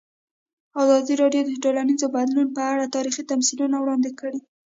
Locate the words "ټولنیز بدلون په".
1.63-2.61